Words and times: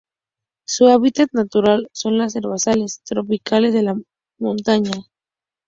Su 0.65 0.87
hábitat 0.87 1.29
natural 1.31 1.87
son 1.93 2.17
los 2.17 2.35
herbazales 2.35 3.01
tropicales 3.05 3.71
de 3.73 3.87
alta 3.87 4.01
montaña. 4.39 4.89